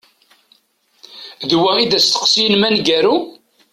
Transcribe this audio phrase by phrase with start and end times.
[1.49, 3.15] D wa i d asteqsi-inem aneggaru?